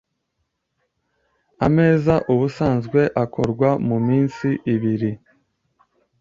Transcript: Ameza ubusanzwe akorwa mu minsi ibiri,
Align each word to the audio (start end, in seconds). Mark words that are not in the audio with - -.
Ameza 1.65 2.15
ubusanzwe 2.33 3.01
akorwa 3.23 3.69
mu 3.87 3.97
minsi 4.07 4.47
ibiri, 4.73 5.11